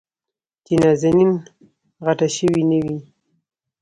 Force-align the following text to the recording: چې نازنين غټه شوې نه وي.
چې 0.65 0.73
نازنين 0.81 1.31
غټه 2.05 2.27
شوې 2.35 2.63
نه 2.69 2.77
وي. 2.83 2.97